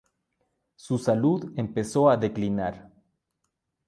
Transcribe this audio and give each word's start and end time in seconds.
Su 0.77 0.97
salud 0.97 1.53
empezó 1.55 2.09
a 2.09 2.17
declinar. 2.17 2.89